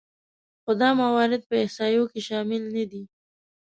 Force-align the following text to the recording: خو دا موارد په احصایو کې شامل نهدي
خو 0.63 0.71
دا 0.81 0.89
موارد 1.01 1.41
په 1.49 1.55
احصایو 1.63 2.03
کې 2.11 2.19
شامل 2.27 2.61
نهدي 2.73 3.03